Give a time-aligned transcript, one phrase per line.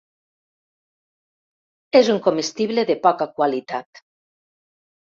[2.01, 4.07] És un comestible de poca qualitat.